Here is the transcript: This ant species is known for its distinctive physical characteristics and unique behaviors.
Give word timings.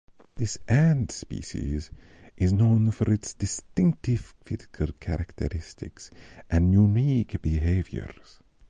This 0.33 0.57
ant 0.67 1.11
species 1.11 1.91
is 2.35 2.51
known 2.53 2.89
for 2.89 3.13
its 3.13 3.35
distinctive 3.35 4.33
physical 4.43 4.87
characteristics 4.99 6.09
and 6.49 6.73
unique 6.73 7.39
behaviors. 7.39 8.39